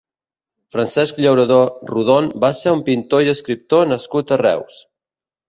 Francesc 0.75 1.19
Llauradó 1.25 1.59
Rodon 1.91 2.31
va 2.47 2.51
ser 2.61 2.73
un 2.79 2.83
pintor 2.89 3.27
i 3.27 3.31
escriptor 3.35 3.87
nascut 3.93 4.35
a 4.35 4.41
Reus. 4.45 4.83